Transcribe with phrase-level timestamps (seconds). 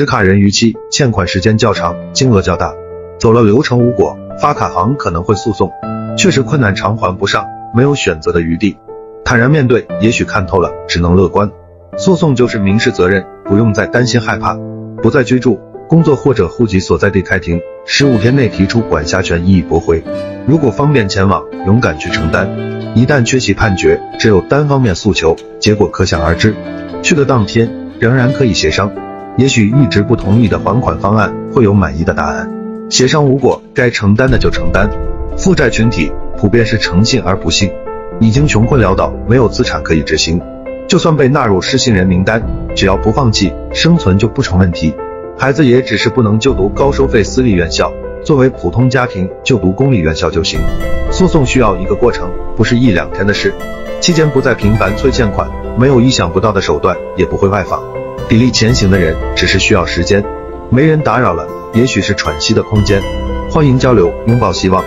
[0.00, 2.72] 持卡人逾期，欠款时间较长，金额较大，
[3.18, 5.70] 走了流程无果，发卡行可能会诉讼，
[6.16, 7.44] 确实困难偿还不上，
[7.76, 8.78] 没有选择的余地。
[9.26, 11.50] 坦然面对，也许看透了，只能乐观。
[11.98, 14.56] 诉讼就是民事责任，不用再担心害怕，
[15.02, 20.02] 不再居住、工作或者户籍所在地开庭，十五天内提出管辖权异议驳回。
[20.46, 22.48] 如果方便前往，勇敢去承担。
[22.94, 26.54] 一旦缺席判决，只有单方面诉求，结果可想而知。
[27.02, 28.90] 去的当天仍然可以协商，
[29.36, 32.50] 也许一直不同意的还款方案会有满意的答案。
[32.88, 34.90] 协商无果，该承担的就承担。
[35.36, 37.70] 负债群体普遍是诚信而不信，
[38.20, 40.40] 已经穷困潦倒，没有资产可以执行。
[40.88, 42.42] 就算被纳入失信人名单，
[42.74, 44.92] 只要不放弃，生存就不成问题。
[45.38, 47.92] 孩子也只是不能就读高收费私立院校，
[48.24, 50.60] 作为普通家庭就读公立院校就行。
[51.12, 53.54] 诉讼需要一个过程，不是一两天的事。
[54.00, 57.82] 期间不再频繁催欠款，没有意想不到的手段，也不会外访。
[58.30, 60.24] 砥砺前行的人，只是需要时间。
[60.70, 61.44] 没人打扰了，
[61.74, 63.02] 也许是喘息的空间。
[63.50, 64.84] 欢迎交流，拥抱希望。